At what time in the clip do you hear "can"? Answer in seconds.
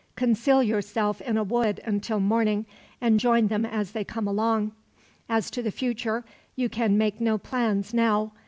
6.69-6.97